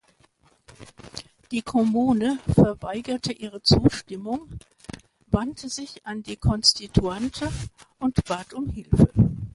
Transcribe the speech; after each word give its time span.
Die 1.51 1.61
Commune 1.61 2.39
verweigerte 2.51 3.33
ihre 3.33 3.61
Zustimmung, 3.61 4.49
wandte 5.27 5.69
sich 5.69 6.03
an 6.07 6.23
die 6.23 6.37
Konstituante 6.37 7.47
und 7.99 8.25
bat 8.25 8.51
um 8.55 8.67
Hilfe. 8.67 9.11